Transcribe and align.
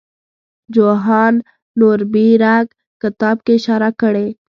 جوهان 0.73 1.33
نوربیرګ 1.79 2.67
کتاب 3.01 3.37
کې 3.45 3.53
اشاره 3.59 3.89
کړې. 4.01 4.27